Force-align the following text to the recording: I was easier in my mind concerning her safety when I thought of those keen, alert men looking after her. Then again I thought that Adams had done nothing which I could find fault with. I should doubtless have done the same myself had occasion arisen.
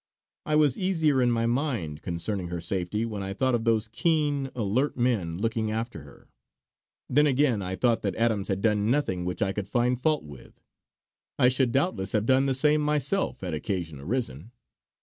I 0.47 0.55
was 0.55 0.79
easier 0.79 1.21
in 1.21 1.29
my 1.29 1.45
mind 1.45 2.01
concerning 2.01 2.47
her 2.47 2.59
safety 2.59 3.05
when 3.05 3.21
I 3.21 3.35
thought 3.35 3.53
of 3.53 3.65
those 3.65 3.87
keen, 3.87 4.49
alert 4.55 4.97
men 4.97 5.37
looking 5.37 5.69
after 5.69 5.99
her. 6.01 6.27
Then 7.07 7.27
again 7.27 7.61
I 7.61 7.75
thought 7.75 8.01
that 8.01 8.15
Adams 8.15 8.47
had 8.47 8.61
done 8.61 8.89
nothing 8.89 9.25
which 9.25 9.43
I 9.43 9.53
could 9.53 9.67
find 9.67 10.01
fault 10.01 10.23
with. 10.23 10.59
I 11.37 11.49
should 11.49 11.71
doubtless 11.71 12.13
have 12.13 12.25
done 12.25 12.47
the 12.47 12.55
same 12.55 12.81
myself 12.81 13.41
had 13.41 13.53
occasion 13.53 13.99
arisen. 13.99 14.49